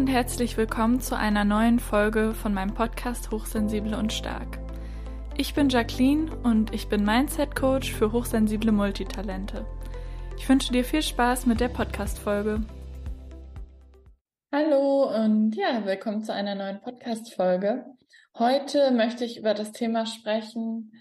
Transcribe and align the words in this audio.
und 0.00 0.06
herzlich 0.06 0.56
willkommen 0.56 0.98
zu 0.98 1.14
einer 1.14 1.44
neuen 1.44 1.78
Folge 1.78 2.32
von 2.32 2.54
meinem 2.54 2.72
Podcast 2.72 3.30
Hochsensible 3.30 3.98
und 3.98 4.14
Stark. 4.14 4.58
Ich 5.36 5.52
bin 5.52 5.68
Jacqueline 5.68 6.34
und 6.42 6.72
ich 6.72 6.88
bin 6.88 7.04
Mindset 7.04 7.54
Coach 7.54 7.92
für 7.92 8.10
hochsensible 8.10 8.72
Multitalente. 8.72 9.66
Ich 10.38 10.48
wünsche 10.48 10.72
dir 10.72 10.84
viel 10.84 11.02
Spaß 11.02 11.44
mit 11.44 11.60
der 11.60 11.68
Podcast-Folge. 11.68 12.62
Hallo 14.50 15.14
und 15.14 15.54
ja, 15.54 15.84
willkommen 15.84 16.24
zu 16.24 16.32
einer 16.32 16.54
neuen 16.54 16.80
Podcast-Folge. 16.80 17.84
Heute 18.38 18.92
möchte 18.92 19.26
ich 19.26 19.36
über 19.36 19.52
das 19.52 19.72
Thema 19.72 20.06
sprechen, 20.06 20.92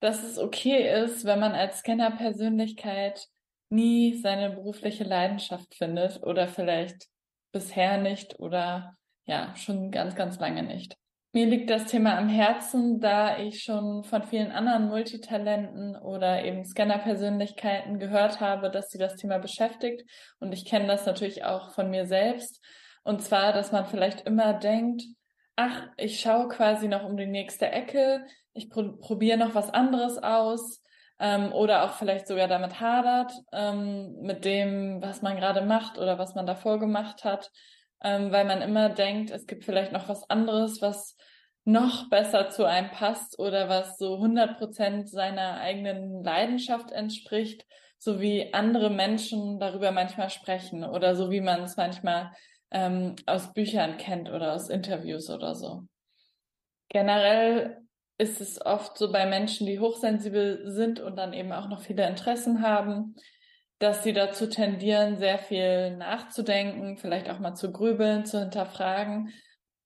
dass 0.00 0.22
es 0.24 0.38
okay 0.38 1.02
ist, 1.04 1.26
wenn 1.26 1.38
man 1.38 1.52
als 1.52 1.80
Scanner-Persönlichkeit 1.80 3.26
nie 3.68 4.18
seine 4.22 4.48
berufliche 4.48 5.04
Leidenschaft 5.04 5.74
findet 5.74 6.22
oder 6.22 6.48
vielleicht 6.48 7.08
bisher 7.58 7.98
nicht 7.98 8.38
oder 8.38 8.94
ja, 9.26 9.52
schon 9.56 9.90
ganz, 9.90 10.14
ganz 10.14 10.38
lange 10.38 10.62
nicht. 10.62 10.96
Mir 11.32 11.46
liegt 11.46 11.70
das 11.70 11.86
Thema 11.86 12.16
am 12.16 12.28
Herzen, 12.28 13.00
da 13.00 13.38
ich 13.38 13.62
schon 13.62 14.04
von 14.04 14.22
vielen 14.22 14.52
anderen 14.52 14.88
Multitalenten 14.88 15.96
oder 15.96 16.44
eben 16.44 16.64
Scanner-Persönlichkeiten 16.64 17.98
gehört 17.98 18.40
habe, 18.40 18.70
dass 18.70 18.90
sie 18.90 18.98
das 18.98 19.16
Thema 19.16 19.38
beschäftigt. 19.38 20.08
Und 20.38 20.52
ich 20.52 20.64
kenne 20.64 20.86
das 20.86 21.04
natürlich 21.04 21.44
auch 21.44 21.72
von 21.72 21.90
mir 21.90 22.06
selbst. 22.06 22.64
Und 23.02 23.22
zwar, 23.22 23.52
dass 23.52 23.72
man 23.72 23.86
vielleicht 23.86 24.20
immer 24.22 24.54
denkt, 24.54 25.02
ach, 25.56 25.88
ich 25.96 26.20
schaue 26.20 26.48
quasi 26.48 26.86
noch 26.86 27.04
um 27.04 27.16
die 27.16 27.26
nächste 27.26 27.70
Ecke, 27.70 28.24
ich 28.54 28.70
pro 28.70 28.92
probiere 28.96 29.36
noch 29.36 29.54
was 29.54 29.68
anderes 29.70 30.16
aus 30.18 30.80
ähm, 31.20 31.52
oder 31.52 31.84
auch 31.84 31.94
vielleicht 31.94 32.26
sogar 32.26 32.48
damit 32.48 32.80
hadert, 32.80 33.32
ähm, 33.52 34.14
mit 34.20 34.44
dem, 34.44 35.02
was 35.02 35.22
man 35.22 35.36
gerade 35.36 35.62
macht 35.62 35.98
oder 35.98 36.18
was 36.18 36.34
man 36.34 36.46
davor 36.46 36.78
gemacht 36.78 37.24
hat, 37.24 37.50
ähm, 38.02 38.30
weil 38.30 38.44
man 38.44 38.62
immer 38.62 38.88
denkt, 38.88 39.30
es 39.30 39.46
gibt 39.46 39.64
vielleicht 39.64 39.92
noch 39.92 40.08
was 40.08 40.28
anderes, 40.30 40.80
was 40.80 41.16
noch 41.64 42.08
besser 42.08 42.48
zu 42.48 42.64
einem 42.64 42.90
passt 42.90 43.38
oder 43.38 43.68
was 43.68 43.98
so 43.98 44.16
100 44.16 44.58
Prozent 44.58 45.10
seiner 45.10 45.60
eigenen 45.60 46.22
Leidenschaft 46.24 46.92
entspricht, 46.92 47.66
so 47.98 48.20
wie 48.20 48.54
andere 48.54 48.90
Menschen 48.90 49.58
darüber 49.58 49.90
manchmal 49.90 50.30
sprechen 50.30 50.84
oder 50.84 51.14
so 51.14 51.30
wie 51.30 51.40
man 51.40 51.62
es 51.62 51.76
manchmal 51.76 52.30
ähm, 52.70 53.16
aus 53.26 53.52
Büchern 53.52 53.98
kennt 53.98 54.30
oder 54.30 54.54
aus 54.54 54.68
Interviews 54.68 55.28
oder 55.30 55.54
so. 55.54 55.82
Generell 56.88 57.87
ist 58.18 58.40
es 58.40 58.64
oft 58.64 58.98
so 58.98 59.12
bei 59.12 59.26
Menschen, 59.26 59.66
die 59.66 59.78
hochsensibel 59.78 60.62
sind 60.70 60.98
und 61.00 61.16
dann 61.16 61.32
eben 61.32 61.52
auch 61.52 61.68
noch 61.68 61.80
viele 61.80 62.06
Interessen 62.06 62.62
haben, 62.62 63.14
dass 63.78 64.02
sie 64.02 64.12
dazu 64.12 64.48
tendieren, 64.48 65.18
sehr 65.18 65.38
viel 65.38 65.96
nachzudenken, 65.96 66.96
vielleicht 66.96 67.30
auch 67.30 67.38
mal 67.38 67.54
zu 67.54 67.70
grübeln, 67.70 68.26
zu 68.26 68.40
hinterfragen. 68.40 69.32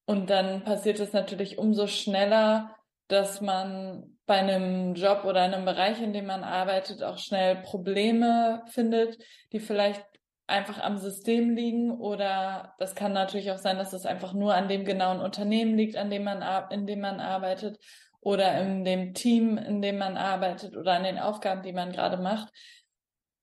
Und 0.06 0.30
dann 0.30 0.64
passiert 0.64 0.98
es 0.98 1.12
natürlich 1.12 1.58
umso 1.58 1.86
schneller, 1.86 2.74
dass 3.08 3.42
man 3.42 4.16
bei 4.24 4.36
einem 4.36 4.94
Job 4.94 5.24
oder 5.26 5.42
einem 5.42 5.66
Bereich, 5.66 6.00
in 6.00 6.14
dem 6.14 6.24
man 6.26 6.42
arbeitet, 6.42 7.02
auch 7.02 7.18
schnell 7.18 7.56
Probleme 7.56 8.62
findet, 8.68 9.18
die 9.52 9.60
vielleicht 9.60 10.02
einfach 10.46 10.80
am 10.80 10.96
System 10.96 11.54
liegen 11.54 11.90
oder 11.90 12.74
das 12.78 12.94
kann 12.94 13.12
natürlich 13.12 13.50
auch 13.50 13.58
sein, 13.58 13.78
dass 13.78 13.92
es 13.92 14.06
einfach 14.06 14.32
nur 14.32 14.54
an 14.54 14.68
dem 14.68 14.84
genauen 14.84 15.20
Unternehmen 15.20 15.76
liegt, 15.76 15.96
an 15.96 16.10
dem 16.10 16.24
man, 16.24 16.42
in 16.70 16.86
dem 16.86 17.00
man 17.00 17.20
arbeitet 17.20 17.78
oder 18.22 18.58
in 18.60 18.84
dem 18.84 19.14
Team, 19.14 19.58
in 19.58 19.82
dem 19.82 19.98
man 19.98 20.16
arbeitet 20.16 20.76
oder 20.76 20.92
an 20.92 21.02
den 21.02 21.18
Aufgaben, 21.18 21.62
die 21.62 21.72
man 21.72 21.92
gerade 21.92 22.16
macht. 22.16 22.48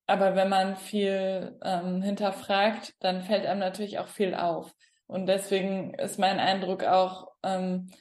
Aber 0.07 0.35
wenn 0.35 0.49
man 0.49 0.75
viel 0.75 1.59
ähm, 1.63 2.01
hinterfragt, 2.01 2.95
dann 2.99 3.21
fällt 3.21 3.45
einem 3.45 3.59
natürlich 3.59 3.99
auch 3.99 4.07
viel 4.07 4.33
auf. 4.33 4.73
Und 5.05 5.27
deswegen 5.27 5.93
ist 5.95 6.17
mein 6.17 6.39
Eindruck 6.39 6.83
auch, 6.83 7.27
ähm, 7.43 7.91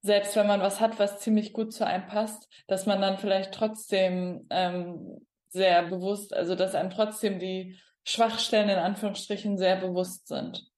selbst 0.00 0.34
wenn 0.36 0.46
man 0.46 0.60
was 0.60 0.80
hat, 0.80 0.98
was 0.98 1.20
ziemlich 1.20 1.52
gut 1.52 1.72
zu 1.72 1.86
einem 1.86 2.06
passt, 2.06 2.48
dass 2.68 2.86
man 2.86 3.00
dann 3.00 3.18
vielleicht 3.18 3.52
trotzdem 3.52 4.46
ähm, 4.50 5.26
sehr 5.48 5.82
bewusst, 5.82 6.34
also 6.34 6.54
dass 6.54 6.74
einem 6.74 6.90
trotzdem 6.90 7.38
die 7.38 7.78
Schwachstellen 8.04 8.68
in 8.68 8.78
Anführungsstrichen 8.78 9.58
sehr 9.58 9.76
bewusst 9.76 10.28
sind. 10.28 10.71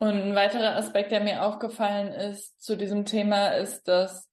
Und 0.00 0.14
ein 0.14 0.34
weiterer 0.34 0.76
Aspekt, 0.76 1.12
der 1.12 1.20
mir 1.20 1.44
aufgefallen 1.44 2.08
ist 2.08 2.62
zu 2.62 2.74
diesem 2.74 3.04
Thema, 3.04 3.48
ist, 3.48 3.86
dass 3.86 4.30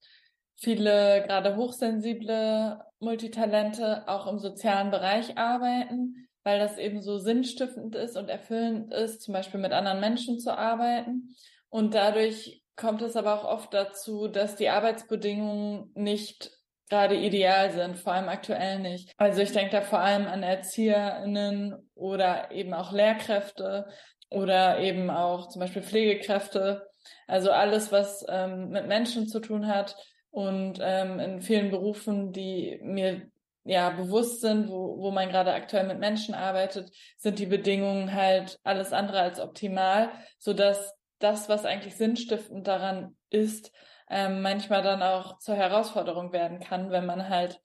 viele 0.56 1.22
gerade 1.26 1.56
hochsensible 1.56 2.80
Multitalente 3.00 4.08
auch 4.08 4.26
im 4.26 4.38
sozialen 4.38 4.90
Bereich 4.90 5.36
arbeiten, 5.36 6.26
weil 6.42 6.58
das 6.58 6.78
eben 6.78 7.02
so 7.02 7.18
sinnstiftend 7.18 7.94
ist 7.96 8.16
und 8.16 8.30
erfüllend 8.30 8.94
ist, 8.94 9.20
zum 9.20 9.34
Beispiel 9.34 9.60
mit 9.60 9.72
anderen 9.72 10.00
Menschen 10.00 10.38
zu 10.38 10.56
arbeiten. 10.56 11.36
Und 11.68 11.94
dadurch 11.94 12.62
kommt 12.74 13.02
es 13.02 13.14
aber 13.14 13.34
auch 13.34 13.44
oft 13.44 13.74
dazu, 13.74 14.26
dass 14.26 14.56
die 14.56 14.70
Arbeitsbedingungen 14.70 15.92
nicht 15.94 16.50
gerade 16.88 17.16
ideal 17.16 17.72
sind, 17.72 17.98
vor 17.98 18.14
allem 18.14 18.30
aktuell 18.30 18.78
nicht. 18.78 19.12
Also 19.18 19.42
ich 19.42 19.52
denke 19.52 19.72
da 19.72 19.82
vor 19.82 19.98
allem 19.98 20.26
an 20.26 20.42
ErzieherInnen 20.42 21.90
oder 21.94 22.50
eben 22.52 22.72
auch 22.72 22.92
Lehrkräfte, 22.92 23.86
oder 24.30 24.78
eben 24.80 25.10
auch 25.10 25.48
zum 25.48 25.60
Beispiel 25.60 25.82
Pflegekräfte. 25.82 26.88
Also 27.26 27.50
alles, 27.50 27.92
was 27.92 28.24
ähm, 28.28 28.70
mit 28.70 28.86
Menschen 28.86 29.26
zu 29.26 29.40
tun 29.40 29.66
hat 29.66 29.96
und 30.30 30.78
ähm, 30.82 31.18
in 31.18 31.40
vielen 31.40 31.70
Berufen, 31.70 32.32
die 32.32 32.78
mir 32.82 33.30
ja 33.64 33.90
bewusst 33.90 34.40
sind, 34.40 34.68
wo, 34.68 34.98
wo 34.98 35.10
man 35.10 35.28
gerade 35.28 35.52
aktuell 35.52 35.86
mit 35.86 35.98
Menschen 35.98 36.34
arbeitet, 36.34 36.90
sind 37.16 37.38
die 37.38 37.46
Bedingungen 37.46 38.14
halt 38.14 38.58
alles 38.64 38.92
andere 38.92 39.20
als 39.20 39.40
optimal, 39.40 40.10
so 40.38 40.52
dass 40.52 40.94
das, 41.18 41.48
was 41.48 41.64
eigentlich 41.64 41.96
sinnstiftend 41.96 42.66
daran 42.66 43.16
ist, 43.30 43.72
ähm, 44.10 44.40
manchmal 44.42 44.82
dann 44.82 45.02
auch 45.02 45.38
zur 45.38 45.54
Herausforderung 45.54 46.32
werden 46.32 46.60
kann, 46.60 46.90
wenn 46.90 47.04
man 47.04 47.28
halt 47.28 47.60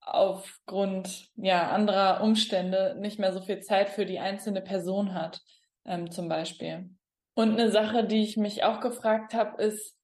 aufgrund 0.00 1.28
ja 1.36 1.70
anderer 1.70 2.22
Umstände 2.22 2.96
nicht 2.98 3.18
mehr 3.18 3.32
so 3.32 3.40
viel 3.40 3.60
Zeit 3.60 3.88
für 3.88 4.06
die 4.06 4.18
einzelne 4.18 4.60
Person 4.60 5.14
hat 5.14 5.40
ähm, 5.84 6.10
zum 6.10 6.28
Beispiel. 6.28 6.90
Und 7.34 7.52
eine 7.52 7.70
Sache, 7.70 8.04
die 8.04 8.22
ich 8.22 8.36
mich 8.36 8.64
auch 8.64 8.80
gefragt 8.80 9.34
habe, 9.34 9.62
ist, 9.62 9.96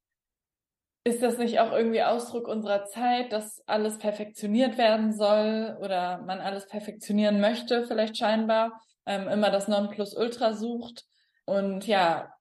ist 1.04 1.22
das 1.22 1.38
nicht 1.38 1.60
auch 1.60 1.72
irgendwie 1.72 2.02
Ausdruck 2.02 2.48
unserer 2.48 2.84
Zeit, 2.86 3.32
dass 3.32 3.62
alles 3.66 3.98
perfektioniert 3.98 4.76
werden 4.76 5.12
soll 5.12 5.78
oder 5.80 6.18
man 6.22 6.40
alles 6.40 6.66
perfektionieren 6.66 7.40
möchte, 7.40 7.86
vielleicht 7.86 8.18
scheinbar, 8.18 8.80
ähm, 9.06 9.28
immer 9.28 9.50
das 9.50 9.68
Nonplusultra 9.68 10.52
sucht 10.52 11.04
und 11.46 11.86
ja, 11.86 12.32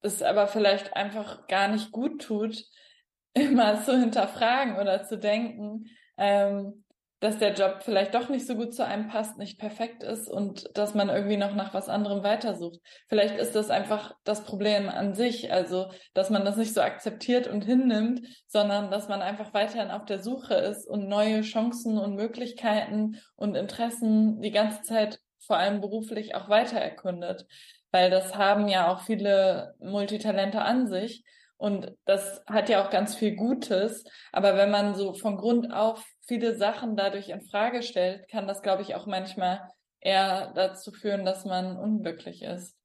es 0.00 0.22
aber 0.22 0.46
vielleicht 0.46 0.96
einfach 0.96 1.46
gar 1.46 1.68
nicht 1.68 1.90
gut 1.90 2.22
tut, 2.22 2.64
immer 3.34 3.82
zu 3.82 3.98
hinterfragen 3.98 4.76
oder 4.76 5.02
zu 5.02 5.18
denken, 5.18 5.86
ähm, 6.16 6.83
dass 7.24 7.38
der 7.38 7.54
Job 7.54 7.78
vielleicht 7.80 8.14
doch 8.14 8.28
nicht 8.28 8.46
so 8.46 8.54
gut 8.54 8.74
zu 8.74 8.84
einem 8.84 9.08
passt, 9.08 9.38
nicht 9.38 9.58
perfekt 9.58 10.02
ist 10.02 10.28
und 10.28 10.68
dass 10.76 10.92
man 10.92 11.08
irgendwie 11.08 11.38
noch 11.38 11.54
nach 11.54 11.72
was 11.72 11.88
anderem 11.88 12.22
weitersucht. 12.22 12.80
Vielleicht 13.08 13.38
ist 13.38 13.54
das 13.54 13.70
einfach 13.70 14.14
das 14.24 14.44
Problem 14.44 14.90
an 14.90 15.14
sich, 15.14 15.50
also 15.50 15.86
dass 16.12 16.28
man 16.28 16.44
das 16.44 16.58
nicht 16.58 16.74
so 16.74 16.82
akzeptiert 16.82 17.46
und 17.46 17.64
hinnimmt, 17.64 18.20
sondern 18.46 18.90
dass 18.90 19.08
man 19.08 19.22
einfach 19.22 19.54
weiterhin 19.54 19.90
auf 19.90 20.04
der 20.04 20.18
Suche 20.18 20.52
ist 20.52 20.86
und 20.86 21.08
neue 21.08 21.40
Chancen 21.40 21.96
und 21.96 22.14
Möglichkeiten 22.14 23.18
und 23.36 23.54
Interessen 23.54 24.42
die 24.42 24.50
ganze 24.50 24.82
Zeit 24.82 25.18
vor 25.46 25.56
allem 25.56 25.80
beruflich 25.80 26.34
auch 26.34 26.50
weiter 26.50 26.78
erkundet. 26.78 27.46
Weil 27.90 28.10
das 28.10 28.36
haben 28.36 28.68
ja 28.68 28.92
auch 28.92 29.00
viele 29.00 29.74
Multitalente 29.78 30.60
an 30.60 30.88
sich. 30.88 31.24
Und 31.56 31.90
das 32.04 32.42
hat 32.46 32.68
ja 32.68 32.84
auch 32.84 32.90
ganz 32.90 33.14
viel 33.14 33.34
Gutes. 33.34 34.04
Aber 34.30 34.58
wenn 34.58 34.70
man 34.70 34.94
so 34.94 35.14
von 35.14 35.38
Grund 35.38 35.72
auf 35.72 36.04
viele 36.26 36.56
Sachen 36.56 36.96
dadurch 36.96 37.28
in 37.28 37.42
Frage 37.42 37.82
stellt, 37.82 38.28
kann 38.28 38.46
das, 38.46 38.62
glaube 38.62 38.82
ich, 38.82 38.94
auch 38.94 39.06
manchmal 39.06 39.68
eher 40.00 40.52
dazu 40.54 40.92
führen, 40.92 41.24
dass 41.24 41.44
man 41.44 41.76
unglücklich 41.76 42.42
ist. 42.42 42.76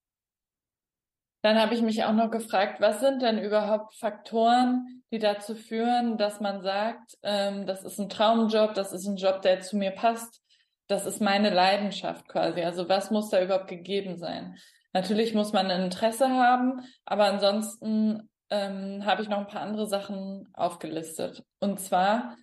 Dann 1.42 1.60
habe 1.60 1.74
ich 1.74 1.81
mich 1.81 2.04
auch 2.04 2.13
noch 2.13 2.31
gefragt, 2.31 2.81
was 2.81 3.00
sind 3.00 3.22
denn 3.22 3.40
überhaupt 3.40 3.96
Faktoren, 3.96 5.04
die 5.12 5.19
dazu 5.19 5.56
führen, 5.56 6.18
dass 6.18 6.42
man 6.42 6.62
sagt, 6.62 7.18
ähm, 7.24 7.66
das 7.66 7.84
ist 7.84 8.00
ein 8.00 8.10
Traumjob, 8.10 8.74
das 8.74 8.92
ist 8.92 9.08
ein 9.08 9.16
Job, 9.16 9.42
der 9.42 9.62
zu 9.62 9.78
mir 9.78 9.92
passt, 9.92 10.42
das 10.88 11.06
ist 11.06 11.22
meine 11.22 11.50
Leidenschaft 11.50 12.28
quasi. 12.28 12.62
Also 12.62 12.90
was 12.90 13.10
muss 13.10 13.30
da 13.30 13.42
überhaupt 13.42 13.68
gegeben 13.68 14.18
sein? 14.18 14.58
Natürlich 14.92 15.34
muss 15.34 15.54
man 15.54 15.69
ein 15.72 15.84
Interesse 15.84 16.30
haben, 16.30 16.81
aber 17.06 17.25
ansonsten 17.25 18.30
ähm, 18.50 19.06
habe 19.06 19.22
ich 19.22 19.30
noch 19.30 19.38
ein 19.38 19.48
paar 19.48 19.62
andere 19.62 19.88
Sachen 19.88 20.50
aufgelistet. 20.54 21.44
Und 21.60 21.80
zwar 21.80 22.36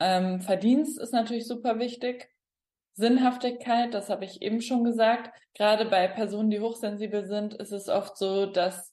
ähm, 0.00 0.40
Verdienst 0.40 0.98
ist 0.98 1.12
natürlich 1.12 1.46
super 1.46 1.78
wichtig. 1.78 2.28
Sinnhaftigkeit, 2.94 3.92
das 3.92 4.08
habe 4.08 4.24
ich 4.24 4.42
eben 4.42 4.60
schon 4.60 4.84
gesagt. 4.84 5.30
Gerade 5.54 5.84
bei 5.86 6.06
Personen, 6.08 6.50
die 6.50 6.60
hochsensibel 6.60 7.26
sind, 7.26 7.54
ist 7.54 7.72
es 7.72 7.88
oft 7.88 8.16
so, 8.16 8.46
dass 8.46 8.92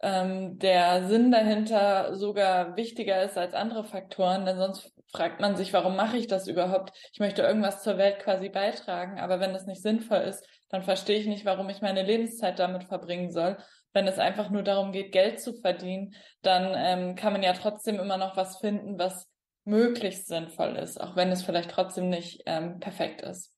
ähm, 0.00 0.58
der 0.58 1.08
Sinn 1.08 1.30
dahinter 1.30 2.14
sogar 2.16 2.76
wichtiger 2.76 3.22
ist 3.22 3.38
als 3.38 3.54
andere 3.54 3.84
Faktoren, 3.84 4.44
denn 4.46 4.56
sonst 4.58 4.92
fragt 5.12 5.40
man 5.40 5.56
sich, 5.56 5.72
warum 5.72 5.96
mache 5.96 6.16
ich 6.16 6.26
das 6.26 6.48
überhaupt? 6.48 6.92
Ich 7.12 7.20
möchte 7.20 7.42
irgendwas 7.42 7.82
zur 7.82 7.98
Welt 7.98 8.18
quasi 8.18 8.48
beitragen, 8.48 9.20
aber 9.20 9.40
wenn 9.40 9.54
es 9.54 9.66
nicht 9.66 9.82
sinnvoll 9.82 10.18
ist, 10.18 10.44
dann 10.70 10.82
verstehe 10.82 11.18
ich 11.18 11.26
nicht, 11.26 11.44
warum 11.44 11.68
ich 11.68 11.82
meine 11.82 12.02
Lebenszeit 12.02 12.58
damit 12.58 12.84
verbringen 12.84 13.30
soll. 13.30 13.56
Wenn 13.92 14.08
es 14.08 14.18
einfach 14.18 14.50
nur 14.50 14.62
darum 14.62 14.90
geht, 14.90 15.12
Geld 15.12 15.40
zu 15.40 15.54
verdienen, 15.54 16.14
dann 16.42 16.74
ähm, 16.76 17.14
kann 17.14 17.32
man 17.32 17.42
ja 17.42 17.52
trotzdem 17.52 18.00
immer 18.00 18.16
noch 18.16 18.36
was 18.36 18.58
finden, 18.58 18.98
was 18.98 19.28
möglichst 19.64 20.26
sinnvoll 20.26 20.76
ist, 20.76 21.00
auch 21.00 21.16
wenn 21.16 21.30
es 21.30 21.42
vielleicht 21.42 21.70
trotzdem 21.70 22.08
nicht 22.08 22.42
ähm, 22.46 22.80
perfekt 22.80 23.22
ist. 23.22 23.52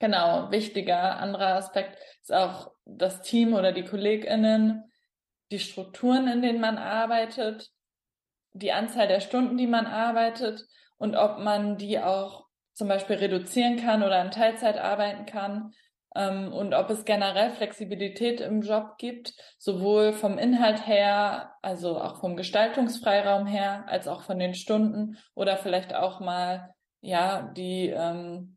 Genau, 0.00 0.50
wichtiger 0.50 1.18
anderer 1.18 1.54
Aspekt 1.54 1.96
ist 2.20 2.32
auch 2.32 2.72
das 2.84 3.22
Team 3.22 3.54
oder 3.54 3.72
die 3.72 3.84
KollegInnen, 3.84 4.90
die 5.50 5.58
Strukturen, 5.58 6.26
in 6.26 6.42
denen 6.42 6.60
man 6.60 6.78
arbeitet, 6.78 7.70
die 8.52 8.72
Anzahl 8.72 9.08
der 9.08 9.20
Stunden, 9.20 9.56
die 9.56 9.66
man 9.66 9.86
arbeitet 9.86 10.66
und 10.96 11.16
ob 11.16 11.38
man 11.38 11.76
die 11.76 11.98
auch 12.00 12.46
zum 12.72 12.88
Beispiel 12.88 13.16
reduzieren 13.16 13.76
kann 13.76 14.02
oder 14.02 14.20
in 14.22 14.30
Teilzeit 14.30 14.78
arbeiten 14.78 15.26
kann 15.26 15.72
ähm, 16.14 16.52
und 16.52 16.74
ob 16.74 16.90
es 16.90 17.04
generell 17.04 17.50
Flexibilität 17.50 18.40
im 18.40 18.62
Job 18.62 18.98
gibt, 18.98 19.34
sowohl 19.58 20.12
vom 20.12 20.38
Inhalt 20.38 20.86
her, 20.86 21.54
also 21.62 22.00
auch 22.00 22.20
vom 22.20 22.36
Gestaltungsfreiraum 22.36 23.46
her, 23.46 23.84
als 23.88 24.06
auch 24.08 24.22
von 24.22 24.38
den 24.38 24.54
Stunden 24.54 25.18
oder 25.34 25.56
vielleicht 25.56 25.94
auch 25.94 26.20
mal 26.20 26.74
ja 27.00 27.52
die 27.56 27.88
ähm, 27.88 28.56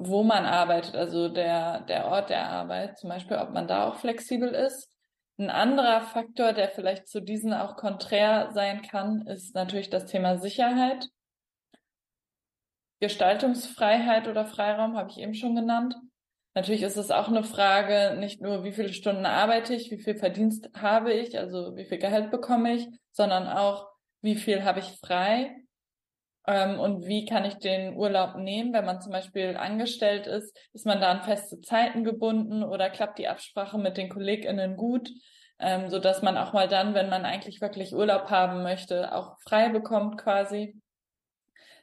wo 0.00 0.22
man 0.22 0.46
arbeitet, 0.46 0.94
also 0.94 1.28
der 1.28 1.80
der 1.82 2.06
Ort 2.06 2.30
der 2.30 2.48
Arbeit, 2.48 2.98
zum 2.98 3.10
Beispiel, 3.10 3.36
ob 3.36 3.50
man 3.50 3.66
da 3.68 3.88
auch 3.88 3.96
flexibel 3.96 4.48
ist. 4.50 4.90
Ein 5.38 5.50
anderer 5.50 6.00
Faktor, 6.00 6.52
der 6.52 6.68
vielleicht 6.68 7.08
zu 7.08 7.20
diesen 7.20 7.52
auch 7.52 7.76
konträr 7.76 8.50
sein 8.52 8.82
kann, 8.82 9.26
ist 9.26 9.54
natürlich 9.54 9.90
das 9.90 10.06
Thema 10.06 10.38
Sicherheit. 10.38 11.08
Gestaltungsfreiheit 13.00 14.26
oder 14.26 14.46
Freiraum 14.46 14.96
habe 14.96 15.10
ich 15.10 15.18
eben 15.18 15.34
schon 15.34 15.54
genannt. 15.54 15.94
Natürlich 16.58 16.82
ist 16.82 16.96
es 16.96 17.12
auch 17.12 17.28
eine 17.28 17.44
Frage, 17.44 18.16
nicht 18.18 18.40
nur, 18.40 18.64
wie 18.64 18.72
viele 18.72 18.92
Stunden 18.92 19.26
arbeite 19.26 19.76
ich, 19.76 19.92
wie 19.92 20.02
viel 20.02 20.16
Verdienst 20.16 20.68
habe 20.74 21.12
ich, 21.12 21.38
also 21.38 21.76
wie 21.76 21.84
viel 21.84 21.98
Gehalt 21.98 22.32
bekomme 22.32 22.74
ich, 22.74 22.88
sondern 23.12 23.46
auch, 23.46 23.86
wie 24.22 24.34
viel 24.34 24.64
habe 24.64 24.80
ich 24.80 24.98
frei 24.98 25.54
ähm, 26.48 26.80
und 26.80 27.06
wie 27.06 27.26
kann 27.26 27.44
ich 27.44 27.58
den 27.58 27.94
Urlaub 27.94 28.34
nehmen. 28.38 28.72
Wenn 28.72 28.84
man 28.84 29.00
zum 29.00 29.12
Beispiel 29.12 29.56
angestellt 29.56 30.26
ist, 30.26 30.52
ist 30.72 30.84
man 30.84 31.00
da 31.00 31.12
an 31.12 31.22
feste 31.22 31.60
Zeiten 31.60 32.02
gebunden 32.02 32.64
oder 32.64 32.90
klappt 32.90 33.20
die 33.20 33.28
Absprache 33.28 33.78
mit 33.78 33.96
den 33.96 34.08
KollegInnen 34.08 34.76
gut, 34.76 35.10
ähm, 35.60 35.88
so 35.90 36.00
man 36.22 36.36
auch 36.36 36.54
mal 36.54 36.66
dann, 36.66 36.92
wenn 36.92 37.08
man 37.08 37.24
eigentlich 37.24 37.60
wirklich 37.60 37.94
Urlaub 37.94 38.30
haben 38.30 38.64
möchte, 38.64 39.14
auch 39.14 39.36
frei 39.44 39.68
bekommt 39.68 40.18
quasi. 40.18 40.74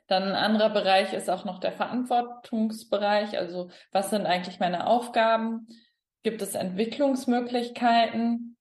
Dann 0.08 0.24
ein 0.24 0.36
anderer 0.36 0.70
Bereich 0.70 1.14
ist 1.14 1.30
auch 1.30 1.46
noch 1.46 1.60
der 1.60 1.72
Verantwortungsbereich. 1.72 3.38
Also 3.38 3.70
was 3.92 4.10
sind 4.10 4.26
eigentlich 4.26 4.60
meine 4.60 4.88
Aufgaben? 4.88 5.68
Gibt 6.24 6.42
es 6.42 6.56
Entwicklungsmöglichkeiten? 6.56 8.58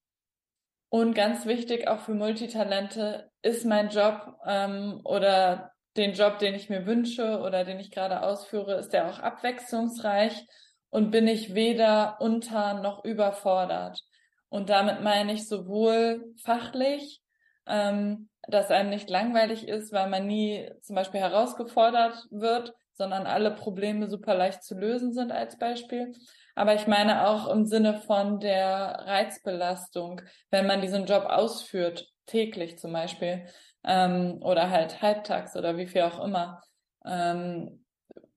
Und 0.88 1.14
ganz 1.14 1.44
wichtig 1.44 1.88
auch 1.88 2.00
für 2.00 2.14
Multitalente 2.14 3.30
ist 3.42 3.66
mein 3.66 3.88
Job 3.88 4.36
ähm, 4.46 5.00
oder 5.04 5.72
den 5.96 6.12
Job, 6.12 6.38
den 6.38 6.54
ich 6.54 6.70
mir 6.70 6.86
wünsche 6.86 7.40
oder 7.40 7.64
den 7.64 7.80
ich 7.80 7.90
gerade 7.90 8.22
ausführe, 8.22 8.76
ist 8.76 8.92
der 8.92 9.08
auch 9.08 9.18
abwechslungsreich 9.18 10.46
und 10.90 11.10
bin 11.10 11.26
ich 11.26 11.54
weder 11.54 12.20
unter 12.20 12.74
noch 12.74 13.04
überfordert. 13.04 14.02
Und 14.48 14.70
damit 14.70 15.02
meine 15.02 15.32
ich 15.32 15.48
sowohl 15.48 16.32
fachlich, 16.42 17.23
ähm, 17.66 18.28
dass 18.48 18.70
einem 18.70 18.90
nicht 18.90 19.08
langweilig 19.10 19.68
ist, 19.68 19.92
weil 19.92 20.08
man 20.08 20.26
nie 20.26 20.70
zum 20.80 20.96
Beispiel 20.96 21.20
herausgefordert 21.20 22.26
wird, 22.30 22.74
sondern 22.92 23.26
alle 23.26 23.50
Probleme 23.50 24.08
super 24.08 24.34
leicht 24.34 24.62
zu 24.62 24.74
lösen 24.74 25.12
sind 25.12 25.32
als 25.32 25.58
Beispiel. 25.58 26.12
Aber 26.54 26.74
ich 26.74 26.86
meine 26.86 27.26
auch 27.28 27.48
im 27.48 27.66
Sinne 27.66 27.94
von 27.94 28.38
der 28.38 29.02
Reizbelastung, 29.06 30.20
wenn 30.50 30.66
man 30.66 30.80
diesen 30.80 31.06
Job 31.06 31.24
ausführt, 31.24 32.06
täglich 32.26 32.78
zum 32.78 32.92
Beispiel, 32.92 33.46
ähm, 33.84 34.38
oder 34.42 34.70
halt 34.70 35.02
halbtags 35.02 35.56
oder 35.56 35.76
wie 35.76 35.86
viel 35.86 36.02
auch 36.02 36.24
immer. 36.24 36.62
Ähm, 37.04 37.84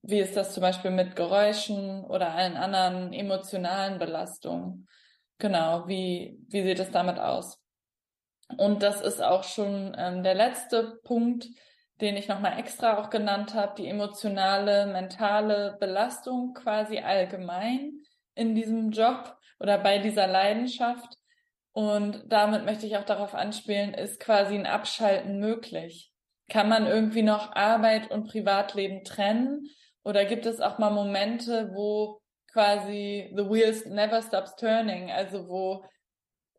wie 0.02 0.20
ist 0.20 0.36
das 0.36 0.54
zum 0.54 0.62
Beispiel 0.62 0.92
mit 0.92 1.16
Geräuschen 1.16 2.04
oder 2.06 2.34
allen 2.34 2.58
anderen 2.58 3.14
emotionalen 3.14 4.00
Belastungen? 4.00 4.88
Genau, 5.38 5.88
wie, 5.88 6.40
wie 6.48 6.64
sieht 6.64 6.80
es 6.80 6.92
damit 6.92 7.20
aus? 7.20 7.60
Und 8.56 8.82
das 8.82 9.02
ist 9.02 9.22
auch 9.22 9.44
schon 9.44 9.96
ähm, 9.98 10.24
der 10.24 10.36
letzte 10.36 11.00
Punkt, 11.04 11.48
den 12.00 12.16
ich 12.16 12.28
nochmal 12.28 12.60
extra 12.60 12.98
auch 12.98 13.10
genannt 13.10 13.54
habe, 13.54 13.74
die 13.78 13.88
emotionale, 13.88 14.86
mentale 14.88 15.78
Belastung 15.80 16.54
quasi 16.54 17.00
allgemein 17.00 18.00
in 18.36 18.56
diesem 18.56 18.92
Job 18.92 19.36
oder 19.60 19.78
bei 19.78 19.98
dieser 19.98 20.28
Leidenschaft. 20.28 21.18
Und 21.74 22.24
damit 22.28 22.66
möchte 22.66 22.86
ich 22.86 22.98
auch 22.98 23.04
darauf 23.04 23.34
anspielen, 23.34 23.94
ist 23.94 24.20
quasi 24.20 24.56
ein 24.56 24.66
Abschalten 24.66 25.40
möglich? 25.40 26.12
Kann 26.50 26.70
man 26.70 26.88
irgendwie 26.88 27.24
noch 27.24 27.54
Arbeit 27.56 28.10
und 28.10 28.30
Privatleben 28.30 29.04
trennen? 29.04 29.68
Oder 30.04 30.26
gibt 30.26 30.46
es 30.46 30.62
auch 30.62 30.78
mal 30.78 30.92
Momente, 30.92 31.72
wo 31.74 32.22
quasi 32.54 33.32
the 33.36 33.44
wheels 33.44 33.86
never 33.86 34.22
stops 34.22 34.56
turning, 34.56 35.12
also 35.12 35.48
wo 35.50 35.84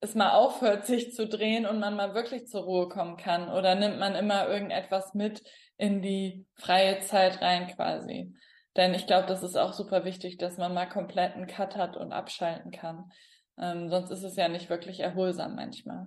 es 0.00 0.14
mal 0.14 0.30
aufhört, 0.30 0.86
sich 0.86 1.14
zu 1.14 1.26
drehen 1.26 1.66
und 1.66 1.80
man 1.80 1.96
mal 1.96 2.14
wirklich 2.14 2.46
zur 2.46 2.62
Ruhe 2.62 2.88
kommen 2.88 3.16
kann? 3.16 3.50
Oder 3.50 3.74
nimmt 3.74 3.98
man 3.98 4.14
immer 4.14 4.48
irgendetwas 4.48 5.14
mit 5.14 5.42
in 5.76 6.02
die 6.02 6.46
freie 6.54 7.00
Zeit 7.00 7.40
rein 7.42 7.68
quasi? 7.68 8.34
Denn 8.76 8.94
ich 8.94 9.06
glaube, 9.06 9.26
das 9.26 9.42
ist 9.42 9.56
auch 9.56 9.72
super 9.72 10.04
wichtig, 10.04 10.38
dass 10.38 10.56
man 10.56 10.72
mal 10.72 10.88
komplett 10.88 11.34
einen 11.34 11.48
Cut 11.48 11.76
hat 11.76 11.96
und 11.96 12.12
abschalten 12.12 12.70
kann. 12.70 13.10
Ähm, 13.58 13.88
sonst 13.88 14.10
ist 14.10 14.22
es 14.22 14.36
ja 14.36 14.48
nicht 14.48 14.70
wirklich 14.70 15.00
erholsam 15.00 15.56
manchmal. 15.56 16.06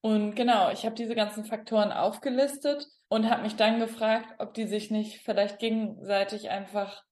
Und 0.00 0.34
genau, 0.34 0.70
ich 0.70 0.84
habe 0.84 0.94
diese 0.94 1.14
ganzen 1.14 1.44
Faktoren 1.44 1.92
aufgelistet 1.92 2.86
und 3.08 3.30
habe 3.30 3.42
mich 3.42 3.56
dann 3.56 3.80
gefragt, 3.80 4.34
ob 4.38 4.54
die 4.54 4.66
sich 4.66 4.90
nicht 4.90 5.22
vielleicht 5.22 5.58
gegenseitig 5.58 6.50
einfach 6.50 7.02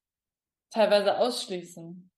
teilweise 0.70 1.18
ausschließen. 1.18 2.10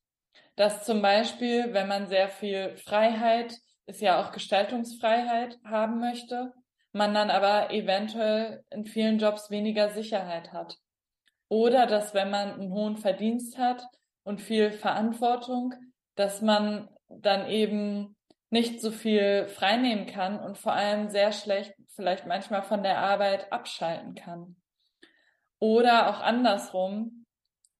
Dass 0.56 0.84
zum 0.84 1.02
Beispiel, 1.02 1.72
wenn 1.72 1.88
man 1.88 2.08
sehr 2.08 2.28
viel 2.28 2.76
Freiheit 2.76 3.56
ist 3.86 4.00
ja 4.00 4.20
auch 4.20 4.32
Gestaltungsfreiheit 4.32 5.58
haben 5.64 6.00
möchte, 6.00 6.52
man 6.92 7.12
dann 7.12 7.30
aber 7.30 7.72
eventuell 7.72 8.64
in 8.70 8.84
vielen 8.84 9.18
Jobs 9.18 9.50
weniger 9.50 9.90
Sicherheit 9.90 10.52
hat. 10.52 10.78
Oder 11.48 11.86
dass 11.86 12.14
wenn 12.14 12.30
man 12.30 12.52
einen 12.52 12.72
hohen 12.72 12.96
Verdienst 12.96 13.58
hat 13.58 13.84
und 14.22 14.40
viel 14.40 14.72
Verantwortung, 14.72 15.74
dass 16.14 16.40
man 16.40 16.88
dann 17.08 17.48
eben 17.48 18.16
nicht 18.50 18.80
so 18.80 18.90
viel 18.90 19.48
freinehmen 19.48 20.06
kann 20.06 20.38
und 20.38 20.56
vor 20.56 20.72
allem 20.72 21.08
sehr 21.08 21.32
schlecht 21.32 21.74
vielleicht 21.88 22.26
manchmal 22.26 22.62
von 22.62 22.82
der 22.82 22.98
Arbeit 22.98 23.52
abschalten 23.52 24.14
kann. 24.14 24.56
Oder 25.58 26.08
auch 26.08 26.20
andersrum. 26.20 27.26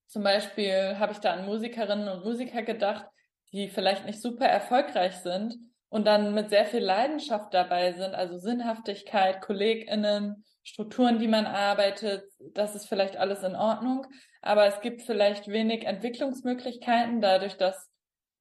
Zum 0.07 0.23
Beispiel 0.23 0.99
habe 0.99 1.13
ich 1.13 1.19
da 1.19 1.33
an 1.33 1.47
Musikerinnen 1.47 2.09
und 2.09 2.25
Musiker 2.25 2.63
gedacht, 2.63 3.07
die 3.53 3.69
vielleicht 3.69 4.05
nicht 4.05 4.21
super 4.21 4.47
erfolgreich 4.47 5.17
sind 5.17 5.57
und 5.95 6.09
dann 6.09 6.35
mit 6.35 6.51
sehr 6.51 6.67
viel 6.67 6.83
Leidenschaft 6.83 7.55
dabei 7.55 7.93
sind, 7.93 8.17
also 8.17 8.37
Sinnhaftigkeit, 8.37 9.41
KollegInnen, 9.41 10.45
Strukturen, 10.65 11.21
die 11.21 11.29
man 11.29 11.47
arbeitet, 11.47 12.25
das 12.53 12.75
ist 12.75 12.89
vielleicht 12.89 13.17
alles 13.17 13.45
in 13.45 13.55
Ordnung. 13.55 14.05
Aber 14.43 14.67
es 14.67 14.81
gibt 14.81 15.03
vielleicht 15.03 15.47
wenig 15.47 15.85
Entwicklungsmöglichkeiten, 15.87 17.21
dadurch, 17.21 17.57
dass 17.59 17.89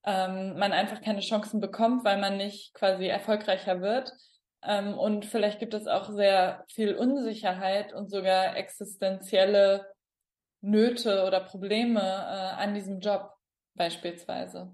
ähm, 0.04 0.58
man 0.58 0.72
einfach 0.74 1.00
keine 1.04 1.20
Chancen 1.20 1.62
bekommt, 1.62 2.04
weil 2.04 2.20
man 2.20 2.38
nicht 2.38 2.74
quasi 2.74 3.06
erfolgreicher 3.06 3.82
wird. 3.82 4.12
Ähm, 4.64 4.98
und 4.98 5.24
vielleicht 5.24 5.60
gibt 5.60 5.76
es 5.76 5.86
auch 5.86 6.10
sehr 6.10 6.66
viel 6.74 6.96
Unsicherheit 6.96 7.94
und 7.94 8.10
sogar 8.10 8.58
existenzielle 8.58 9.86
Nöte 10.62 11.24
oder 11.28 11.40
Probleme 11.42 12.02
äh, 12.02 12.64
an 12.64 12.74
diesem 12.74 13.00
Job 13.00 13.30
beispielsweise. 13.76 14.74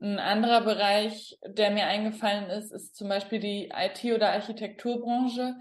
Ein 0.00 0.18
anderer 0.18 0.60
Bereich, 0.60 1.38
der 1.44 1.70
mir 1.70 1.86
eingefallen 1.86 2.50
ist, 2.50 2.72
ist 2.72 2.94
zum 2.94 3.08
Beispiel 3.08 3.40
die 3.40 3.72
IT- 3.74 4.14
oder 4.14 4.32
Architekturbranche. 4.32 5.56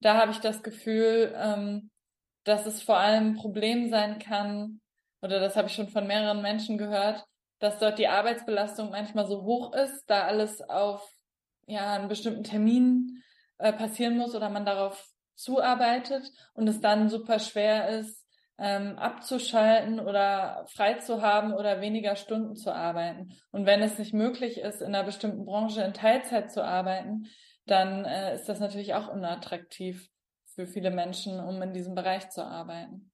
Da 0.00 0.16
habe 0.16 0.32
ich 0.32 0.38
das 0.38 0.62
Gefühl, 0.62 1.34
ähm, 1.36 1.90
dass 2.44 2.66
es 2.66 2.82
vor 2.82 2.96
allem 2.96 3.32
ein 3.32 3.36
Problem 3.36 3.90
sein 3.90 4.18
kann, 4.18 4.80
oder 5.20 5.40
das 5.40 5.56
habe 5.56 5.68
ich 5.68 5.74
schon 5.74 5.88
von 5.88 6.06
mehreren 6.06 6.42
Menschen 6.42 6.78
gehört, 6.78 7.24
dass 7.58 7.78
dort 7.78 7.98
die 7.98 8.08
Arbeitsbelastung 8.08 8.90
manchmal 8.90 9.26
so 9.26 9.42
hoch 9.42 9.72
ist, 9.74 10.04
da 10.06 10.22
alles 10.22 10.60
auf 10.62 11.06
ja, 11.66 11.94
einen 11.94 12.08
bestimmten 12.08 12.44
Termin 12.44 13.22
äh, 13.58 13.72
passieren 13.72 14.16
muss 14.16 14.34
oder 14.34 14.48
man 14.50 14.64
darauf 14.64 15.06
zuarbeitet 15.34 16.30
und 16.54 16.66
es 16.66 16.80
dann 16.80 17.08
super 17.08 17.38
schwer 17.38 17.88
ist, 17.90 18.21
ähm, 18.62 18.96
abzuschalten 18.96 19.98
oder 19.98 20.64
frei 20.68 20.94
zu 20.94 21.20
haben 21.20 21.52
oder 21.52 21.80
weniger 21.80 22.14
Stunden 22.14 22.54
zu 22.54 22.72
arbeiten. 22.72 23.36
Und 23.50 23.66
wenn 23.66 23.82
es 23.82 23.98
nicht 23.98 24.14
möglich 24.14 24.60
ist, 24.60 24.80
in 24.80 24.94
einer 24.94 25.02
bestimmten 25.02 25.44
Branche 25.44 25.82
in 25.82 25.92
Teilzeit 25.92 26.52
zu 26.52 26.64
arbeiten, 26.64 27.26
dann 27.66 28.04
äh, 28.04 28.36
ist 28.36 28.48
das 28.48 28.60
natürlich 28.60 28.94
auch 28.94 29.08
unattraktiv 29.08 30.08
für 30.54 30.68
viele 30.68 30.92
Menschen, 30.92 31.40
um 31.40 31.60
in 31.60 31.72
diesem 31.72 31.96
Bereich 31.96 32.30
zu 32.30 32.44
arbeiten. 32.46 33.10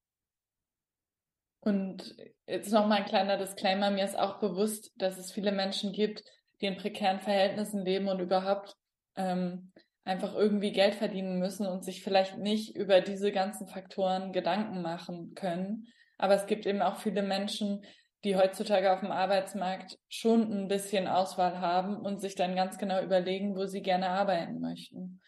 Und 1.60 2.14
jetzt 2.46 2.70
nochmal 2.70 2.98
ein 2.98 3.08
kleiner 3.08 3.38
Disclaimer. 3.38 3.90
Mir 3.90 4.04
ist 4.04 4.18
auch 4.18 4.40
bewusst, 4.40 4.92
dass 4.96 5.16
es 5.16 5.32
viele 5.32 5.52
Menschen 5.52 5.92
gibt, 5.92 6.24
die 6.60 6.66
in 6.66 6.76
prekären 6.76 7.20
Verhältnissen 7.20 7.84
leben 7.86 8.08
und 8.08 8.20
überhaupt 8.20 8.76
ähm, 9.16 9.72
einfach 10.08 10.34
irgendwie 10.34 10.72
Geld 10.72 10.94
verdienen 10.94 11.38
müssen 11.38 11.66
und 11.66 11.84
sich 11.84 12.02
vielleicht 12.02 12.38
nicht 12.38 12.74
über 12.74 13.02
diese 13.02 13.30
ganzen 13.30 13.68
Faktoren 13.68 14.32
Gedanken 14.32 14.80
machen 14.80 15.34
können. 15.34 15.86
Aber 16.16 16.34
es 16.34 16.46
gibt 16.46 16.64
eben 16.64 16.80
auch 16.80 16.96
viele 16.96 17.22
Menschen, 17.22 17.84
die 18.24 18.34
heutzutage 18.34 18.90
auf 18.90 19.00
dem 19.00 19.12
Arbeitsmarkt 19.12 19.98
schon 20.08 20.50
ein 20.50 20.66
bisschen 20.66 21.06
Auswahl 21.06 21.60
haben 21.60 21.98
und 21.98 22.22
sich 22.22 22.34
dann 22.34 22.56
ganz 22.56 22.78
genau 22.78 23.02
überlegen, 23.02 23.54
wo 23.54 23.66
sie 23.66 23.82
gerne 23.82 24.08
arbeiten 24.08 24.60
möchten. 24.60 25.20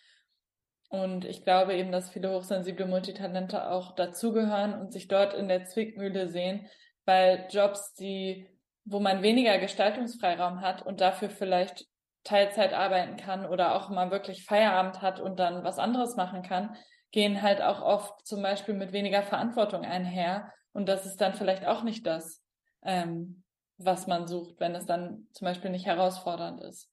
Und 0.88 1.26
ich 1.26 1.44
glaube 1.44 1.74
eben, 1.74 1.92
dass 1.92 2.10
viele 2.10 2.32
hochsensible 2.32 2.86
Multitalente 2.86 3.70
auch 3.70 3.94
dazugehören 3.94 4.80
und 4.80 4.92
sich 4.92 5.08
dort 5.08 5.34
in 5.34 5.46
der 5.46 5.66
Zwickmühle 5.66 6.26
sehen, 6.26 6.66
weil 7.04 7.46
Jobs, 7.50 7.92
die, 7.92 8.48
wo 8.86 8.98
man 8.98 9.22
weniger 9.22 9.58
Gestaltungsfreiraum 9.58 10.62
hat 10.62 10.80
und 10.80 11.02
dafür 11.02 11.28
vielleicht 11.28 11.84
Teilzeit 12.24 12.72
arbeiten 12.72 13.16
kann 13.16 13.46
oder 13.46 13.74
auch 13.74 13.88
mal 13.88 14.10
wirklich 14.10 14.44
Feierabend 14.44 15.02
hat 15.02 15.20
und 15.20 15.38
dann 15.38 15.64
was 15.64 15.78
anderes 15.78 16.16
machen 16.16 16.42
kann, 16.42 16.76
gehen 17.10 17.42
halt 17.42 17.62
auch 17.62 17.80
oft 17.80 18.26
zum 18.26 18.42
Beispiel 18.42 18.74
mit 18.74 18.92
weniger 18.92 19.22
Verantwortung 19.22 19.84
einher. 19.84 20.52
Und 20.72 20.88
das 20.88 21.06
ist 21.06 21.20
dann 21.20 21.34
vielleicht 21.34 21.66
auch 21.66 21.82
nicht 21.82 22.06
das, 22.06 22.44
ähm, 22.82 23.42
was 23.78 24.06
man 24.06 24.26
sucht, 24.26 24.60
wenn 24.60 24.74
es 24.74 24.86
dann 24.86 25.26
zum 25.32 25.46
Beispiel 25.46 25.70
nicht 25.70 25.86
herausfordernd 25.86 26.60
ist. 26.60 26.90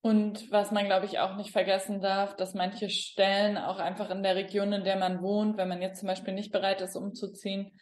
Und 0.00 0.50
was 0.50 0.70
man, 0.70 0.84
glaube 0.84 1.06
ich, 1.06 1.18
auch 1.18 1.36
nicht 1.36 1.52
vergessen 1.52 2.00
darf, 2.00 2.36
dass 2.36 2.52
manche 2.52 2.90
Stellen 2.90 3.56
auch 3.56 3.78
einfach 3.78 4.10
in 4.10 4.22
der 4.22 4.36
Region, 4.36 4.72
in 4.72 4.84
der 4.84 4.96
man 4.96 5.22
wohnt, 5.22 5.56
wenn 5.56 5.68
man 5.68 5.80
jetzt 5.80 6.00
zum 6.00 6.08
Beispiel 6.08 6.34
nicht 6.34 6.52
bereit 6.52 6.82
ist, 6.82 6.94
umzuziehen, 6.94 7.72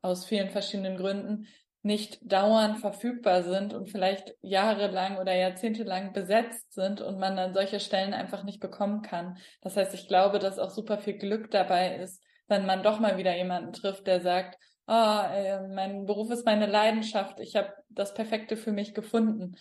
aus 0.00 0.24
vielen 0.24 0.50
verschiedenen 0.50 0.96
Gründen, 0.96 1.48
nicht 1.82 2.20
dauernd 2.22 2.78
verfügbar 2.78 3.42
sind 3.42 3.74
und 3.74 3.90
vielleicht 3.90 4.34
jahrelang 4.40 5.18
oder 5.18 5.34
jahrzehntelang 5.34 6.12
besetzt 6.12 6.72
sind 6.72 7.00
und 7.00 7.18
man 7.18 7.36
dann 7.36 7.54
solche 7.54 7.80
Stellen 7.80 8.14
einfach 8.14 8.44
nicht 8.44 8.60
bekommen 8.60 9.02
kann. 9.02 9.36
Das 9.60 9.76
heißt, 9.76 9.92
ich 9.94 10.06
glaube, 10.06 10.38
dass 10.38 10.60
auch 10.60 10.70
super 10.70 10.98
viel 10.98 11.18
Glück 11.18 11.50
dabei 11.50 11.96
ist, 11.96 12.22
wenn 12.46 12.66
man 12.66 12.82
doch 12.82 13.00
mal 13.00 13.16
wieder 13.18 13.36
jemanden 13.36 13.72
trifft, 13.72 14.06
der 14.06 14.20
sagt, 14.20 14.58
oh, 14.86 14.92
mein 14.92 16.06
Beruf 16.06 16.30
ist 16.30 16.46
meine 16.46 16.66
Leidenschaft, 16.66 17.40
ich 17.40 17.56
habe 17.56 17.72
das 17.88 18.14
Perfekte 18.14 18.56
für 18.56 18.72
mich 18.72 18.94
gefunden. 18.94 19.56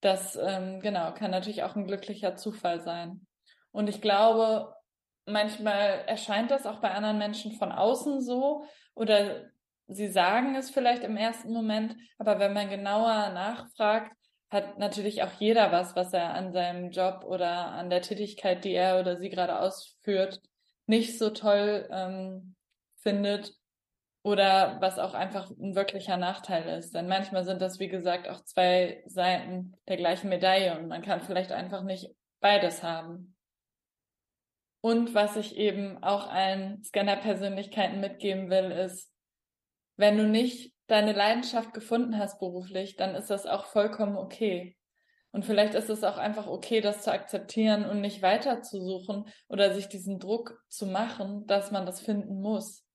Das 0.00 0.36
ähm, 0.36 0.80
genau 0.80 1.12
kann 1.14 1.30
natürlich 1.30 1.62
auch 1.64 1.74
ein 1.74 1.86
glücklicher 1.86 2.36
Zufall 2.36 2.80
sein. 2.80 3.26
Und 3.72 3.88
ich 3.88 4.00
glaube, 4.00 4.72
manchmal 5.24 6.04
erscheint 6.06 6.50
das 6.50 6.66
auch 6.66 6.80
bei 6.80 6.92
anderen 6.92 7.18
Menschen 7.18 7.52
von 7.52 7.72
außen 7.72 8.20
so 8.20 8.64
oder 8.94 9.46
sie 9.88 10.08
sagen 10.08 10.54
es 10.54 10.70
vielleicht 10.70 11.04
im 11.04 11.16
ersten 11.16 11.52
Moment, 11.52 11.96
aber 12.18 12.38
wenn 12.38 12.52
man 12.52 12.68
genauer 12.68 13.30
nachfragt, 13.30 14.12
hat 14.50 14.78
natürlich 14.78 15.22
auch 15.22 15.32
jeder 15.38 15.72
was, 15.72 15.96
was 15.96 16.12
er 16.12 16.34
an 16.34 16.52
seinem 16.52 16.90
Job 16.90 17.24
oder 17.24 17.72
an 17.72 17.90
der 17.90 18.02
Tätigkeit, 18.02 18.64
die 18.64 18.72
er 18.72 19.00
oder 19.00 19.16
sie 19.16 19.28
gerade 19.28 19.58
ausführt, 19.58 20.40
nicht 20.86 21.18
so 21.18 21.30
toll 21.30 21.88
ähm, 21.90 22.54
findet 22.98 23.54
oder 24.22 24.80
was 24.80 24.98
auch 24.98 25.14
einfach 25.14 25.50
ein 25.50 25.74
wirklicher 25.74 26.16
Nachteil 26.16 26.78
ist. 26.78 26.94
Denn 26.94 27.08
manchmal 27.08 27.44
sind 27.44 27.60
das, 27.60 27.78
wie 27.80 27.88
gesagt, 27.88 28.28
auch 28.28 28.42
zwei 28.44 29.02
Seiten 29.06 29.76
der 29.88 29.96
gleichen 29.96 30.28
Medaille 30.28 30.78
und 30.78 30.88
man 30.88 31.02
kann 31.02 31.22
vielleicht 31.22 31.52
einfach 31.52 31.82
nicht 31.82 32.10
beides 32.40 32.82
haben. 32.82 33.36
Und 34.80 35.14
was 35.14 35.36
ich 35.36 35.56
eben 35.56 36.02
auch 36.02 36.28
allen 36.28 36.82
Scanner-Persönlichkeiten 36.84 37.98
mitgeben 37.98 38.50
will, 38.50 38.70
ist, 38.70 39.12
wenn 39.96 40.16
du 40.16 40.26
nicht 40.26 40.72
deine 40.86 41.12
Leidenschaft 41.12 41.74
gefunden 41.74 42.18
hast 42.18 42.38
beruflich, 42.38 42.96
dann 42.96 43.14
ist 43.14 43.28
das 43.28 43.46
auch 43.46 43.66
vollkommen 43.66 44.16
okay. 44.16 44.76
Und 45.32 45.44
vielleicht 45.44 45.74
ist 45.74 45.90
es 45.90 46.04
auch 46.04 46.16
einfach 46.16 46.46
okay, 46.46 46.80
das 46.80 47.02
zu 47.02 47.12
akzeptieren 47.12 47.84
und 47.84 48.00
nicht 48.00 48.22
weiterzusuchen 48.22 49.26
oder 49.48 49.74
sich 49.74 49.88
diesen 49.88 50.18
Druck 50.18 50.58
zu 50.68 50.86
machen, 50.86 51.46
dass 51.46 51.70
man 51.70 51.84
das 51.84 52.00
finden 52.00 52.40
muss 52.40 52.86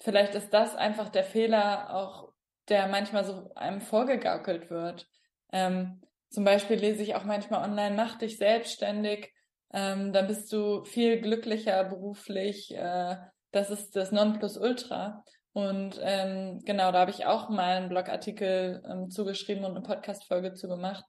vielleicht 0.00 0.34
ist 0.34 0.50
das 0.50 0.74
einfach 0.74 1.08
der 1.08 1.24
Fehler 1.24 1.94
auch, 1.94 2.32
der 2.68 2.86
manchmal 2.88 3.24
so 3.24 3.50
einem 3.54 3.80
vorgegaukelt 3.80 4.70
wird. 4.70 5.08
Ähm, 5.52 6.02
zum 6.30 6.44
Beispiel 6.44 6.76
lese 6.76 7.02
ich 7.02 7.14
auch 7.14 7.24
manchmal 7.24 7.68
online, 7.68 7.96
mach 7.96 8.18
dich 8.18 8.36
selbstständig, 8.36 9.32
ähm, 9.72 10.12
dann 10.12 10.26
bist 10.26 10.52
du 10.52 10.84
viel 10.84 11.20
glücklicher 11.20 11.84
beruflich. 11.84 12.74
Äh, 12.74 13.16
das 13.50 13.70
ist 13.70 13.96
das 13.96 14.12
Nonplusultra. 14.12 15.24
Und 15.52 15.98
ähm, 16.02 16.60
genau, 16.64 16.92
da 16.92 17.00
habe 17.00 17.10
ich 17.10 17.26
auch 17.26 17.48
mal 17.48 17.76
einen 17.76 17.88
Blogartikel 17.88 18.82
ähm, 18.88 19.10
zugeschrieben 19.10 19.64
und 19.64 19.72
eine 19.72 19.82
Podcast-Folge 19.82 20.54
zugemacht, 20.54 21.04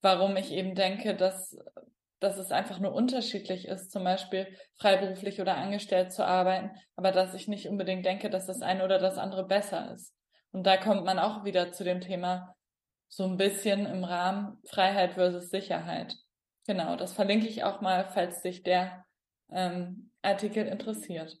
warum 0.00 0.36
ich 0.36 0.50
eben 0.50 0.74
denke, 0.74 1.14
dass 1.14 1.56
dass 2.22 2.38
es 2.38 2.52
einfach 2.52 2.78
nur 2.78 2.92
unterschiedlich 2.92 3.66
ist, 3.66 3.90
zum 3.90 4.04
Beispiel 4.04 4.46
freiberuflich 4.76 5.40
oder 5.40 5.56
angestellt 5.56 6.12
zu 6.12 6.24
arbeiten, 6.24 6.70
aber 6.94 7.10
dass 7.10 7.34
ich 7.34 7.48
nicht 7.48 7.68
unbedingt 7.68 8.06
denke, 8.06 8.30
dass 8.30 8.46
das 8.46 8.62
eine 8.62 8.84
oder 8.84 8.98
das 8.98 9.18
andere 9.18 9.44
besser 9.44 9.92
ist. 9.92 10.14
Und 10.52 10.64
da 10.64 10.76
kommt 10.76 11.04
man 11.04 11.18
auch 11.18 11.44
wieder 11.44 11.72
zu 11.72 11.82
dem 11.82 12.00
Thema 12.00 12.54
so 13.08 13.24
ein 13.24 13.36
bisschen 13.36 13.86
im 13.86 14.04
Rahmen 14.04 14.58
Freiheit 14.66 15.14
versus 15.14 15.50
Sicherheit. 15.50 16.14
Genau, 16.66 16.94
das 16.94 17.12
verlinke 17.12 17.48
ich 17.48 17.64
auch 17.64 17.80
mal, 17.80 18.08
falls 18.08 18.40
sich 18.40 18.62
der 18.62 19.04
ähm, 19.50 20.12
Artikel 20.22 20.66
interessiert. 20.66 21.36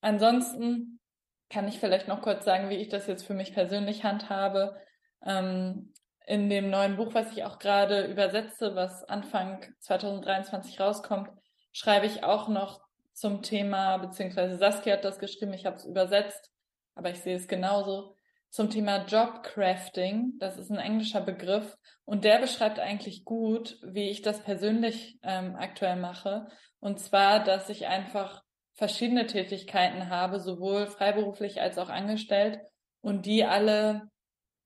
Ansonsten 0.00 1.00
kann 1.48 1.68
ich 1.68 1.78
vielleicht 1.78 2.08
noch 2.08 2.22
kurz 2.22 2.44
sagen, 2.44 2.70
wie 2.70 2.76
ich 2.76 2.88
das 2.88 3.06
jetzt 3.06 3.26
für 3.26 3.34
mich 3.34 3.54
persönlich 3.54 4.04
handhabe. 4.04 4.76
Ähm, 5.24 5.92
in 6.26 6.50
dem 6.50 6.70
neuen 6.70 6.96
Buch, 6.96 7.14
was 7.14 7.32
ich 7.32 7.44
auch 7.44 7.58
gerade 7.58 8.06
übersetze, 8.06 8.74
was 8.74 9.04
Anfang 9.04 9.64
2023 9.80 10.80
rauskommt, 10.80 11.30
schreibe 11.72 12.06
ich 12.06 12.24
auch 12.24 12.48
noch 12.48 12.80
zum 13.12 13.42
Thema, 13.42 13.96
beziehungsweise 13.98 14.58
Saskia 14.58 14.94
hat 14.94 15.04
das 15.04 15.18
geschrieben, 15.18 15.54
ich 15.54 15.66
habe 15.66 15.76
es 15.76 15.84
übersetzt, 15.84 16.50
aber 16.94 17.10
ich 17.10 17.20
sehe 17.20 17.36
es 17.36 17.46
genauso, 17.46 18.14
zum 18.50 18.70
Thema 18.70 19.04
Jobcrafting. 19.04 20.38
Das 20.38 20.58
ist 20.58 20.70
ein 20.70 20.78
englischer 20.78 21.20
Begriff 21.20 21.76
und 22.04 22.24
der 22.24 22.38
beschreibt 22.38 22.80
eigentlich 22.80 23.24
gut, 23.24 23.78
wie 23.82 24.10
ich 24.10 24.22
das 24.22 24.40
persönlich 24.40 25.18
ähm, 25.22 25.56
aktuell 25.56 25.96
mache. 25.96 26.48
Und 26.80 26.98
zwar, 26.98 27.42
dass 27.42 27.68
ich 27.68 27.86
einfach 27.86 28.42
verschiedene 28.76 29.26
Tätigkeiten 29.26 30.10
habe, 30.10 30.38
sowohl 30.38 30.86
freiberuflich 30.86 31.60
als 31.60 31.78
auch 31.78 31.88
angestellt 31.88 32.60
und 33.00 33.26
die 33.26 33.44
alle 33.44 34.10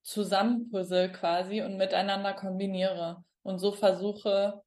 zusammenpuzzle 0.02 1.12
quasi 1.12 1.62
und 1.62 1.76
miteinander 1.76 2.32
kombiniere 2.32 3.24
und 3.42 3.58
so 3.58 3.72
versuche, 3.72 4.62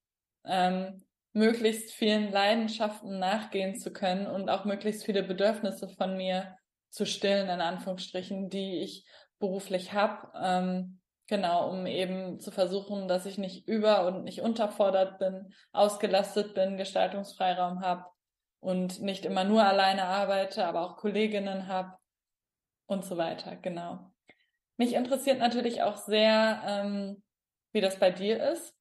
ähm, 0.45 1.03
möglichst 1.33 1.91
vielen 1.91 2.31
Leidenschaften 2.31 3.19
nachgehen 3.19 3.75
zu 3.75 3.91
können 3.91 4.27
und 4.27 4.49
auch 4.49 4.65
möglichst 4.65 5.03
viele 5.03 5.23
Bedürfnisse 5.23 5.89
von 5.89 6.15
mir 6.15 6.55
zu 6.89 7.05
stillen, 7.05 7.49
in 7.49 7.59
Anführungsstrichen, 7.59 8.49
die 8.49 8.81
ich 8.81 9.05
beruflich 9.39 9.93
habe. 9.93 10.31
Ähm, 10.39 11.01
genau, 11.27 11.69
um 11.71 11.87
eben 11.87 12.39
zu 12.39 12.51
versuchen, 12.51 13.07
dass 13.07 13.25
ich 13.25 13.39
nicht 13.39 13.67
über 13.67 14.05
und 14.05 14.23
nicht 14.23 14.41
unterfordert 14.41 15.17
bin, 15.17 15.51
ausgelastet 15.71 16.53
bin, 16.53 16.77
Gestaltungsfreiraum 16.77 17.81
habe 17.81 18.05
und 18.63 19.01
nicht 19.01 19.25
immer 19.25 19.43
nur 19.43 19.63
alleine 19.63 20.05
arbeite, 20.05 20.65
aber 20.65 20.81
auch 20.81 20.95
Kolleginnen 20.97 21.67
habe 21.67 21.97
und 22.87 23.03
so 23.03 23.17
weiter. 23.17 23.57
Genau. 23.57 23.99
Mich 24.77 24.93
interessiert 24.93 25.39
natürlich 25.39 25.83
auch 25.83 25.97
sehr, 25.97 26.61
ähm, 26.65 27.23
wie 27.73 27.81
das 27.81 27.99
bei 27.99 28.09
dir 28.09 28.41
ist. 28.51 28.73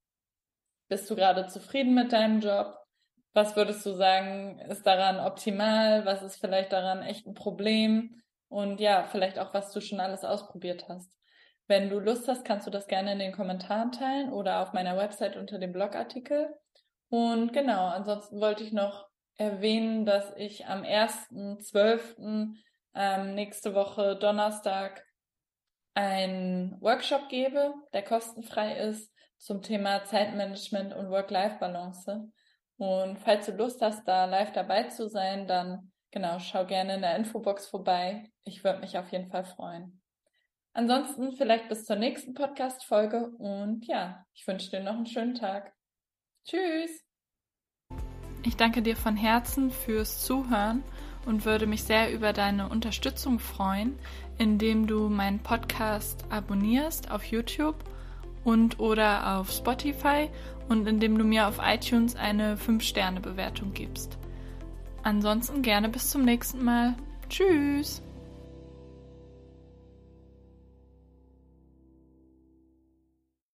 Bist 0.89 1.11
du 1.11 1.17
gerade 1.17 1.49
zufrieden 1.49 1.95
mit 1.95 2.12
deinem 2.12 2.41
Job? 2.41 2.79
Was 3.35 3.57
würdest 3.57 3.85
du 3.85 3.93
sagen, 3.93 4.59
ist 4.61 4.87
daran 4.87 5.19
optimal? 5.19 6.05
Was 6.05 6.23
ist 6.23 6.37
vielleicht 6.37 6.73
daran 6.73 7.03
echt 7.03 7.27
ein 7.27 7.35
Problem? 7.35 8.23
Und 8.49 8.81
ja, 8.81 9.05
vielleicht 9.11 9.39
auch, 9.39 9.53
was 9.55 9.73
du 9.73 9.81
schon 9.81 10.01
alles 10.01 10.25
ausprobiert 10.25 10.89
hast. 10.89 11.11
Wenn 11.67 11.89
du 11.89 11.99
Lust 11.99 12.29
hast, 12.29 12.45
kannst 12.45 12.67
du 12.67 12.71
das 12.71 12.87
gerne 12.87 13.12
in 13.12 13.19
den 13.19 13.33
Kommentaren 13.33 13.93
teilen 13.93 14.33
oder 14.33 14.61
auf 14.61 14.75
meiner 14.75 14.97
Website 14.97 15.37
unter 15.37 15.59
dem 15.59 15.73
Blogartikel. 15.73 16.55
Und 17.09 17.53
genau, 17.53 17.87
ansonsten 17.87 18.41
wollte 18.41 18.62
ich 18.62 18.73
noch 18.73 19.12
erwähnen, 19.37 20.05
dass 20.05 20.33
ich 20.37 20.67
am 20.67 20.83
1.12. 20.83 22.55
Ähm, 22.95 23.35
nächste 23.35 23.75
Woche 23.75 24.17
Donnerstag 24.17 25.05
einen 25.95 26.81
Workshop 26.81 27.29
gebe, 27.29 27.75
der 27.93 28.03
kostenfrei 28.03 28.77
ist 28.77 29.12
zum 29.39 29.62
Thema 29.62 30.05
Zeitmanagement 30.05 30.95
und 30.95 31.11
Work-Life-Balance. 31.11 32.31
Und 32.77 33.19
falls 33.19 33.47
du 33.47 33.53
Lust 33.53 33.83
hast, 33.83 34.07
da 34.07 34.25
live 34.25 34.53
dabei 34.53 34.85
zu 34.85 35.09
sein, 35.09 35.47
dann 35.47 35.93
genau, 36.11 36.39
schau 36.39 36.67
gerne 36.67 36.95
in 36.95 37.03
der 37.03 37.17
Infobox 37.17 37.67
vorbei. 37.67 38.31
Ich 38.45 38.65
würde 38.65 38.81
mich 38.81 38.97
auf 38.99 39.11
jeden 39.11 39.31
Fall 39.31 39.45
freuen. 39.45 40.01
Ansonsten 40.75 41.33
vielleicht 41.33 41.69
bis 41.69 41.85
zur 41.85 41.97
nächsten 41.97 42.35
Podcast-Folge 42.35 43.31
und 43.39 43.87
ja, 43.87 44.25
ich 44.33 44.47
wünsche 44.47 44.71
dir 44.71 44.81
noch 44.81 44.95
einen 44.95 45.07
schönen 45.07 45.35
Tag. 45.35 45.75
Tschüss! 46.45 47.12
Ich 48.45 48.57
danke 48.57 48.83
dir 48.83 48.97
von 48.97 49.17
Herzen 49.17 49.71
fürs 49.71 50.23
Zuhören 50.25 50.83
und 51.27 51.45
würde 51.45 51.67
mich 51.67 51.85
sehr 51.85 52.13
über 52.13 52.33
deine 52.33 52.69
Unterstützung 52.69 53.39
freuen, 53.39 53.97
indem 54.39 54.87
du 54.87 55.09
meinen 55.09 55.39
Podcast 55.39 56.25
abonnierst 56.31 57.11
auf 57.11 57.25
YouTube 57.25 57.77
und 58.45 58.81
oder 58.81 59.39
auf 59.39 59.53
Spotify 59.53 60.29
und 60.69 60.89
indem 60.89 61.17
du 61.17 61.25
mir 61.25 61.47
auf 61.47 61.61
iTunes 61.63 62.17
eine 62.17 62.57
5-Sterne-Bewertung 62.57 63.73
gibst. 63.75 64.19
Ansonsten 65.05 65.63
gerne 65.63 65.89
bis 65.89 66.11
zum 66.11 66.25
nächsten 66.25 66.65
Mal. 66.65 66.95
Tschüss! 67.29 68.03